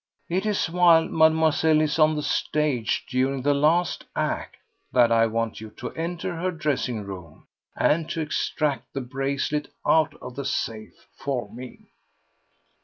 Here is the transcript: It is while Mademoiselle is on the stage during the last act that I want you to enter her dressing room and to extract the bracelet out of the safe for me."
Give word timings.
It 0.29 0.47
is 0.47 0.67
while 0.67 1.07
Mademoiselle 1.07 1.79
is 1.79 1.99
on 1.99 2.15
the 2.15 2.23
stage 2.23 3.05
during 3.07 3.43
the 3.43 3.53
last 3.53 4.03
act 4.15 4.57
that 4.91 5.11
I 5.11 5.27
want 5.27 5.61
you 5.61 5.69
to 5.77 5.91
enter 5.91 6.37
her 6.37 6.49
dressing 6.49 7.03
room 7.03 7.45
and 7.75 8.09
to 8.09 8.19
extract 8.21 8.93
the 8.95 9.01
bracelet 9.01 9.67
out 9.85 10.15
of 10.19 10.35
the 10.35 10.43
safe 10.45 11.05
for 11.15 11.53
me." 11.53 11.91